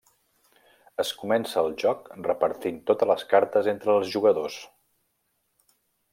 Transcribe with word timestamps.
Es 1.03 1.11
comença 1.23 1.59
el 1.63 1.69
joc 1.83 2.09
repartint 2.29 2.81
totes 2.93 3.11
les 3.13 3.27
cartes 3.35 3.71
entre 3.75 3.95
els 3.99 4.11
jugadors. 4.15 4.57